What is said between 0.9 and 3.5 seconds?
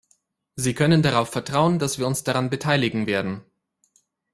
darauf vertrauen, dass wir uns daran beteiligen werden.